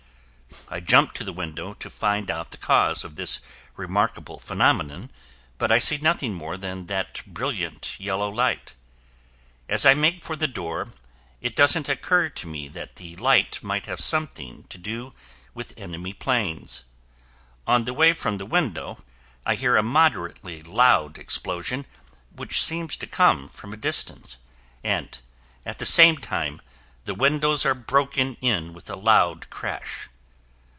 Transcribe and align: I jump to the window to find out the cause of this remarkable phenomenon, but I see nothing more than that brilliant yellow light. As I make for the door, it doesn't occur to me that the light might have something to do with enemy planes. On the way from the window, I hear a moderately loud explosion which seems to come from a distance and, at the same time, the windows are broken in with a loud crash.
I 0.69 0.79
jump 0.79 1.11
to 1.13 1.25
the 1.25 1.33
window 1.33 1.73
to 1.75 1.89
find 1.89 2.31
out 2.31 2.51
the 2.51 2.57
cause 2.57 3.03
of 3.03 3.15
this 3.17 3.41
remarkable 3.75 4.39
phenomenon, 4.39 5.09
but 5.57 5.69
I 5.69 5.79
see 5.79 5.97
nothing 5.97 6.33
more 6.33 6.55
than 6.57 6.87
that 6.87 7.21
brilliant 7.27 7.99
yellow 7.99 8.29
light. 8.29 8.73
As 9.67 9.85
I 9.85 9.93
make 9.93 10.23
for 10.23 10.37
the 10.37 10.47
door, 10.47 10.87
it 11.41 11.55
doesn't 11.57 11.89
occur 11.89 12.29
to 12.29 12.47
me 12.47 12.69
that 12.69 12.95
the 12.97 13.15
light 13.17 13.61
might 13.61 13.85
have 13.87 13.99
something 13.99 14.63
to 14.69 14.77
do 14.77 15.13
with 15.53 15.73
enemy 15.77 16.13
planes. 16.13 16.85
On 17.67 17.83
the 17.83 17.93
way 17.93 18.13
from 18.13 18.37
the 18.37 18.45
window, 18.45 19.03
I 19.45 19.55
hear 19.55 19.75
a 19.75 19.83
moderately 19.83 20.63
loud 20.63 21.17
explosion 21.17 21.85
which 22.33 22.61
seems 22.61 22.95
to 22.97 23.07
come 23.07 23.49
from 23.49 23.73
a 23.73 23.77
distance 23.77 24.37
and, 24.85 25.17
at 25.65 25.79
the 25.79 25.85
same 25.85 26.17
time, 26.17 26.61
the 27.03 27.15
windows 27.15 27.65
are 27.65 27.75
broken 27.75 28.35
in 28.39 28.73
with 28.73 28.89
a 28.89 28.95
loud 28.95 29.49
crash. 29.49 30.07